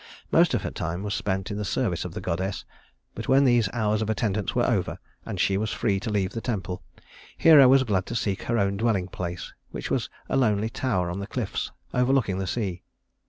[0.31, 2.65] Most of her time was spent in the service of the goddess;
[3.13, 6.41] but when these hours of attendance were over, and she was free to leave the
[6.41, 6.81] temple,
[7.37, 11.19] Hero was glad to seek her own dwelling place, which was a lonely tower on
[11.19, 12.81] the cliffs overlooking the sea.